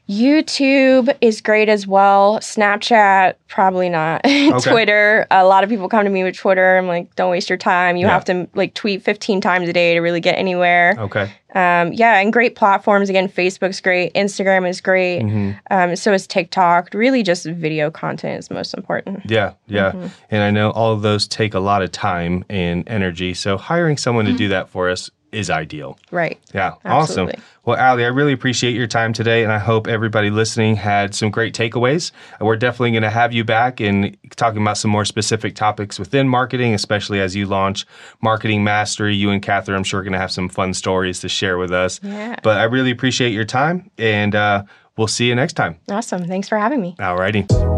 YouTube 0.08 1.16
is 1.20 1.40
great 1.40 1.68
as 1.68 1.86
well. 1.86 2.38
Snapchat, 2.40 3.34
probably 3.48 3.88
not. 3.88 4.22
Twitter, 4.62 5.26
a 5.30 5.44
lot 5.44 5.62
of 5.64 5.70
people 5.70 5.88
come 5.88 6.04
to 6.04 6.10
me 6.10 6.24
with 6.24 6.36
Twitter. 6.36 6.76
I'm 6.76 6.86
like, 6.86 7.14
don't 7.16 7.30
waste 7.30 7.48
your 7.48 7.56
time. 7.56 7.96
You 7.96 8.06
Yeah. 8.06 8.12
have 8.12 8.24
to 8.26 8.48
like 8.54 8.74
tweet 8.74 9.02
15 9.02 9.40
times 9.40 9.68
a 9.68 9.72
day 9.72 9.94
to 9.94 10.00
really 10.00 10.20
get 10.20 10.36
anywhere. 10.36 10.94
Okay. 10.98 11.30
Um, 11.54 11.92
yeah, 11.92 12.18
and 12.18 12.32
great 12.32 12.56
platforms. 12.56 13.10
Again, 13.10 13.28
Facebook's 13.28 13.80
great. 13.80 14.12
Instagram 14.14 14.66
is 14.68 14.80
great. 14.80 15.20
Mm-hmm. 15.22 15.50
Um, 15.70 15.96
so 15.96 16.12
is 16.12 16.26
TikTok. 16.26 16.94
Really, 16.94 17.22
just 17.22 17.44
video 17.44 17.90
content 17.90 18.38
is 18.38 18.50
most 18.50 18.74
important. 18.74 19.20
Yeah, 19.30 19.52
yeah. 19.66 19.92
Mm-hmm. 19.92 20.06
And 20.30 20.42
I 20.42 20.50
know 20.50 20.70
all 20.70 20.92
of 20.92 21.02
those 21.02 21.28
take 21.28 21.52
a 21.54 21.60
lot 21.60 21.82
of 21.82 21.92
time 21.92 22.44
and 22.48 22.88
energy. 22.88 23.34
So 23.34 23.56
hiring 23.56 23.96
someone 23.98 24.24
Mm-hmm. 24.24 24.32
to 24.34 24.38
do 24.38 24.48
that 24.48 24.68
for 24.68 24.88
us 24.90 25.10
is 25.32 25.50
ideal. 25.50 25.98
Right. 26.10 26.38
Yeah, 26.54 26.74
Absolutely. 26.84 27.34
awesome. 27.34 27.44
Well, 27.64 27.76
Ally, 27.76 28.02
I 28.02 28.08
really 28.08 28.32
appreciate 28.32 28.74
your 28.74 28.86
time 28.86 29.12
today, 29.12 29.42
and 29.42 29.52
I 29.52 29.58
hope 29.58 29.86
everybody 29.86 30.30
listening 30.30 30.76
had 30.76 31.14
some 31.14 31.30
great 31.30 31.54
takeaways. 31.54 32.12
We're 32.40 32.56
definitely 32.56 32.90
going 32.90 33.02
to 33.04 33.10
have 33.10 33.32
you 33.32 33.44
back 33.44 33.80
and 33.80 34.16
talking 34.36 34.60
about 34.60 34.78
some 34.78 34.90
more 34.90 35.04
specific 35.04 35.54
topics 35.54 35.98
within 35.98 36.28
marketing, 36.28 36.74
especially 36.74 37.20
as 37.20 37.34
you 37.34 37.46
launch 37.46 37.86
Marketing 38.20 38.62
Mastery. 38.64 39.14
You 39.14 39.30
and 39.30 39.42
Catherine, 39.42 39.76
I'm 39.76 39.84
sure, 39.84 40.00
are 40.00 40.02
going 40.02 40.12
to 40.12 40.18
have 40.18 40.32
some 40.32 40.48
fun 40.48 40.74
stories 40.74 41.20
to 41.20 41.28
share 41.28 41.56
with 41.56 41.72
us. 41.72 42.00
Yeah. 42.02 42.36
But 42.42 42.58
I 42.58 42.64
really 42.64 42.90
appreciate 42.90 43.32
your 43.32 43.44
time, 43.44 43.90
and 43.96 44.34
uh, 44.34 44.64
we'll 44.98 45.06
see 45.08 45.28
you 45.28 45.34
next 45.34 45.52
time. 45.54 45.78
Awesome. 45.88 46.26
Thanks 46.26 46.48
for 46.48 46.58
having 46.58 46.80
me. 46.80 46.96
Alrighty. 46.98 47.71